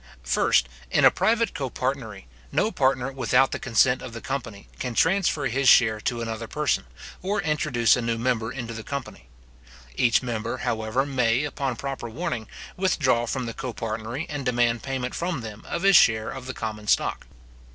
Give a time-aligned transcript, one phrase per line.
[0.23, 5.45] First, In a private copartnery, no partner without the consent of the company, can transfer
[5.45, 6.85] his share to another person,
[7.21, 9.27] or introduce a new member into the company.
[9.95, 15.41] Each member, however, may, upon proper warning, withdraw from the copartnery, and demand payment from
[15.41, 17.27] them of his share of the common stock.